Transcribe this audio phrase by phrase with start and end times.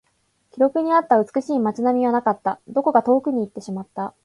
[0.51, 2.59] 記録にあった美しい街並みはなかった。
[2.67, 4.15] どこか遠くに行ってしまった。